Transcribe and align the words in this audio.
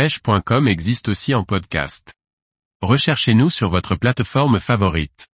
pêche.com 0.00 0.66
existe 0.66 1.10
aussi 1.10 1.34
en 1.34 1.44
podcast. 1.44 2.14
Recherchez-nous 2.80 3.50
sur 3.50 3.68
votre 3.68 3.96
plateforme 3.96 4.58
favorite. 4.58 5.28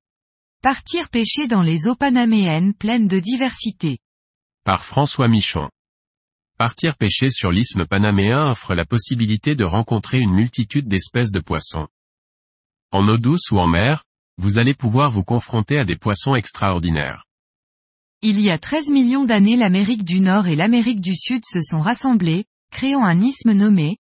Partir 0.62 1.09
pêcher 1.09 1.47
dans 1.47 1.62
les 1.62 1.86
eaux 1.86 1.96
panaméennes 1.96 2.73
pleines 2.73 3.10
de 3.10 3.20
diversité. 3.20 3.97
Par 4.63 4.86
François 4.86 5.28
Michon. 5.28 5.70
Partir 6.57 6.96
pêcher 6.96 7.29
sur 7.29 7.52
l'isthme 7.52 7.86
panaméen 7.86 8.52
offre 8.52 8.73
la 8.73 8.86
possibilité 8.86 9.54
de 9.54 9.65
rencontrer 9.65 10.20
une 10.20 10.31
multitude 10.31 10.87
d'espèces 10.87 11.33
de 11.33 11.41
poissons. 11.41 11.89
En 12.93 13.05
eau 13.09 13.17
douce 13.17 13.51
ou 13.51 13.57
en 13.57 13.67
mer, 13.67 14.05
vous 14.37 14.59
allez 14.59 14.75
pouvoir 14.75 15.11
vous 15.11 15.25
confronter 15.25 15.77
à 15.77 15.83
des 15.83 15.97
poissons 15.97 16.35
extraordinaires. 16.35 17.25
Il 18.21 18.39
y 18.39 18.49
a 18.49 18.57
13 18.57 18.91
millions 18.91 19.25
d'années 19.25 19.57
l'Amérique 19.57 20.05
du 20.05 20.21
Nord 20.21 20.48
et 20.48 20.55
l'Amérique 20.55 21.02
du 21.02 21.17
Sud 21.17 21.43
se 21.43 21.59
sont 21.61 21.81
rassemblés, 21.81 22.45
créant 22.71 23.03
un 23.03 23.20
isthme 23.20 23.52
nommé, 23.52 23.98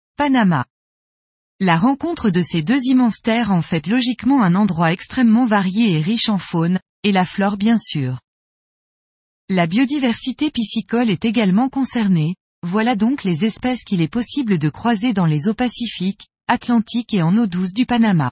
La 1.59 1.77
rencontre 1.77 2.29
de 2.29 2.43
ces 2.43 2.61
deux 2.61 2.79
immenses 2.83 3.21
terres 3.23 3.51
en 3.51 3.63
fait 3.63 3.87
logiquement 3.87 4.43
un 4.43 4.53
endroit 4.53 4.91
extrêmement 4.91 5.45
varié 5.45 5.93
et 5.93 6.01
riche 6.01 6.29
en 6.29 6.37
faune, 6.37 6.79
et 7.03 7.11
la 7.11 7.25
flore 7.25 7.57
bien 7.57 7.79
sûr. 7.79 8.19
La 9.49 9.65
biodiversité 9.65 10.51
piscicole 10.51 11.09
est 11.09 11.25
également 11.25 11.69
concernée, 11.69 12.35
voilà 12.61 12.95
donc 12.95 13.23
les 13.23 13.43
espèces 13.43 13.83
qu'il 13.83 14.03
est 14.03 14.07
possible 14.07 14.59
de 14.59 14.69
croiser 14.69 15.13
dans 15.13 15.25
les 15.25 15.47
eaux 15.47 15.55
Pacifiques, 15.55 16.27
Atlantiques 16.47 17.15
et 17.15 17.23
en 17.23 17.35
eau 17.35 17.47
douce 17.47 17.73
du 17.73 17.87
Panama. 17.87 18.31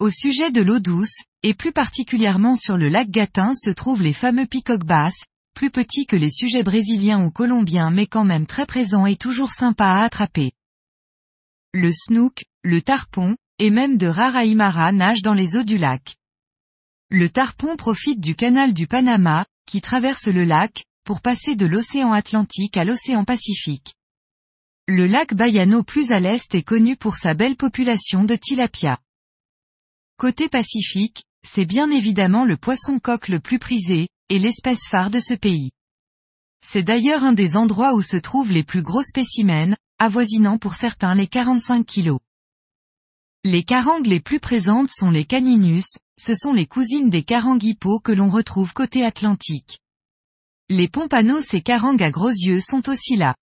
Au 0.00 0.10
sujet 0.10 0.50
de 0.50 0.60
l'eau 0.60 0.80
douce, 0.80 1.22
et 1.42 1.54
plus 1.54 1.72
particulièrement 1.72 2.56
sur 2.56 2.76
le 2.76 2.90
lac 2.90 3.08
Gatin 3.08 3.54
se 3.54 3.70
trouvent 3.70 4.02
les 4.02 4.12
fameux 4.12 4.46
peacock 4.46 4.84
bass, 4.84 5.14
plus 5.54 5.70
petits 5.70 6.04
que 6.04 6.16
les 6.16 6.30
sujets 6.30 6.62
brésiliens 6.62 7.24
ou 7.24 7.30
colombiens 7.30 7.90
mais 7.90 8.06
quand 8.06 8.24
même 8.24 8.46
très 8.46 8.66
présents 8.66 9.06
et 9.06 9.16
toujours 9.16 9.52
sympas 9.52 10.00
à 10.00 10.04
attraper. 10.04 10.52
Le 11.74 11.92
snook, 11.92 12.44
le 12.64 12.80
tarpon, 12.80 13.36
et 13.58 13.70
même 13.70 13.98
de 13.98 14.06
rares 14.06 14.36
aïmaras 14.36 14.92
nagent 14.92 15.22
dans 15.22 15.34
les 15.34 15.56
eaux 15.56 15.64
du 15.64 15.76
lac. 15.76 16.16
Le 17.10 17.28
tarpon 17.28 17.76
profite 17.76 18.20
du 18.20 18.34
canal 18.34 18.72
du 18.72 18.86
Panama, 18.86 19.44
qui 19.66 19.82
traverse 19.82 20.28
le 20.28 20.44
lac, 20.44 20.84
pour 21.04 21.20
passer 21.20 21.56
de 21.56 21.66
l'océan 21.66 22.12
Atlantique 22.12 22.76
à 22.76 22.84
l'océan 22.84 23.24
Pacifique. 23.24 23.94
Le 24.86 25.06
lac 25.06 25.34
Bayano 25.34 25.82
plus 25.82 26.12
à 26.12 26.20
l'est 26.20 26.54
est 26.54 26.62
connu 26.62 26.96
pour 26.96 27.16
sa 27.16 27.34
belle 27.34 27.56
population 27.56 28.24
de 28.24 28.34
tilapia. 28.34 28.98
Côté 30.16 30.48
Pacifique, 30.48 31.24
c'est 31.46 31.66
bien 31.66 31.90
évidemment 31.90 32.46
le 32.46 32.56
poisson 32.56 32.98
coq 32.98 33.28
le 33.28 33.40
plus 33.40 33.58
prisé, 33.58 34.08
et 34.30 34.38
l'espèce 34.38 34.88
phare 34.88 35.10
de 35.10 35.20
ce 35.20 35.34
pays. 35.34 35.70
C'est 36.66 36.82
d'ailleurs 36.82 37.24
un 37.24 37.32
des 37.32 37.56
endroits 37.56 37.94
où 37.94 38.02
se 38.02 38.16
trouvent 38.16 38.52
les 38.52 38.64
plus 38.64 38.82
gros 38.82 39.02
spécimens, 39.02 39.76
avoisinant 39.98 40.58
pour 40.58 40.74
certains 40.74 41.14
les 41.14 41.26
45 41.26 41.84
kilos. 41.84 42.20
Les 43.44 43.62
carangues 43.62 44.06
les 44.06 44.20
plus 44.20 44.40
présentes 44.40 44.90
sont 44.90 45.10
les 45.10 45.24
caninus, 45.24 45.98
ce 46.18 46.34
sont 46.34 46.52
les 46.52 46.66
cousines 46.66 47.10
des 47.10 47.22
caranguipos 47.22 48.00
que 48.00 48.12
l'on 48.12 48.28
retrouve 48.28 48.72
côté 48.72 49.04
Atlantique. 49.04 49.78
Les 50.68 50.88
pompanos 50.88 51.54
et 51.54 51.62
carangues 51.62 52.02
à 52.02 52.10
gros 52.10 52.30
yeux 52.30 52.60
sont 52.60 52.88
aussi 52.88 53.16
là. 53.16 53.34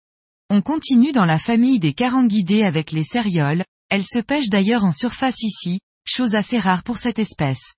On 0.48 0.62
continue 0.62 1.12
dans 1.12 1.24
la 1.24 1.38
famille 1.38 1.80
des 1.80 1.92
caranguidés 1.92 2.62
avec 2.62 2.92
les 2.92 3.04
cérioles, 3.04 3.64
elles 3.88 4.04
se 4.04 4.20
pêchent 4.20 4.48
d'ailleurs 4.48 4.84
en 4.84 4.92
surface 4.92 5.42
ici, 5.42 5.80
chose 6.04 6.34
assez 6.34 6.58
rare 6.58 6.82
pour 6.82 6.98
cette 6.98 7.18
espèce. 7.18 7.74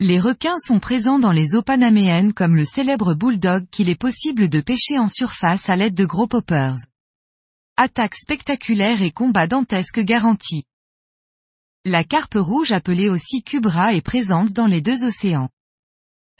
Les 0.00 0.20
requins 0.20 0.58
sont 0.58 0.78
présents 0.78 1.18
dans 1.18 1.32
les 1.32 1.54
eaux 1.54 1.62
panaméennes 1.62 2.32
comme 2.32 2.54
le 2.54 2.64
célèbre 2.64 3.14
bulldog 3.14 3.66
qu'il 3.70 3.88
est 3.88 3.98
possible 3.98 4.48
de 4.48 4.60
pêcher 4.60 4.98
en 4.98 5.08
surface 5.08 5.68
à 5.68 5.76
l'aide 5.76 5.94
de 5.94 6.04
gros 6.04 6.28
poppers. 6.28 6.76
Attaque 7.80 8.16
spectaculaire 8.16 9.02
et 9.02 9.12
combat 9.12 9.46
dantesque 9.46 10.00
garantis. 10.00 10.64
La 11.84 12.02
carpe 12.02 12.34
rouge 12.34 12.72
appelée 12.72 13.08
aussi 13.08 13.44
cubra 13.44 13.94
est 13.94 14.00
présente 14.00 14.50
dans 14.50 14.66
les 14.66 14.80
deux 14.80 15.04
océans. 15.04 15.48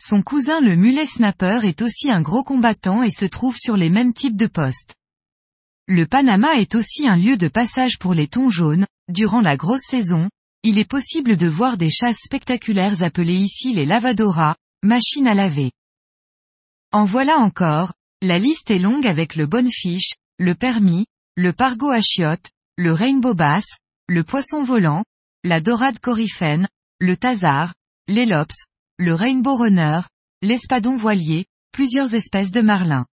Son 0.00 0.20
cousin 0.22 0.60
le 0.60 0.74
mulet 0.74 1.06
snapper 1.06 1.60
est 1.62 1.80
aussi 1.80 2.10
un 2.10 2.22
gros 2.22 2.42
combattant 2.42 3.04
et 3.04 3.12
se 3.12 3.24
trouve 3.24 3.56
sur 3.56 3.76
les 3.76 3.88
mêmes 3.88 4.12
types 4.12 4.36
de 4.36 4.48
postes. 4.48 4.96
Le 5.86 6.08
Panama 6.08 6.58
est 6.58 6.74
aussi 6.74 7.06
un 7.06 7.16
lieu 7.16 7.36
de 7.36 7.46
passage 7.46 8.00
pour 8.00 8.14
les 8.14 8.26
thons 8.26 8.50
jaunes, 8.50 8.88
durant 9.06 9.40
la 9.40 9.56
grosse 9.56 9.86
saison, 9.88 10.28
il 10.64 10.76
est 10.76 10.90
possible 10.90 11.36
de 11.36 11.46
voir 11.46 11.76
des 11.76 11.90
chasses 11.90 12.18
spectaculaires 12.18 13.04
appelées 13.04 13.38
ici 13.38 13.72
les 13.72 13.86
lavadoras, 13.86 14.56
machines 14.82 15.28
à 15.28 15.34
laver. 15.34 15.70
En 16.90 17.04
voilà 17.04 17.38
encore, 17.38 17.92
la 18.22 18.40
liste 18.40 18.72
est 18.72 18.80
longue 18.80 19.06
avec 19.06 19.36
le 19.36 19.46
bonefish, 19.46 20.14
le 20.40 20.56
permis, 20.56 21.06
le 21.38 21.52
pargo 21.52 21.88
à 21.90 22.00
chiottes, 22.00 22.50
le 22.76 22.92
rainbow 22.92 23.32
bass, 23.32 23.64
le 24.08 24.24
poisson 24.24 24.64
volant, 24.64 25.04
la 25.44 25.60
dorade 25.60 26.00
coryphène, 26.00 26.66
le 26.98 27.16
tazar, 27.16 27.74
l'élops, 28.08 28.66
le 28.98 29.14
rainbow 29.14 29.54
runner, 29.54 30.00
l'espadon 30.42 30.96
voilier, 30.96 31.46
plusieurs 31.70 32.16
espèces 32.16 32.50
de 32.50 32.60
marlins. 32.60 33.06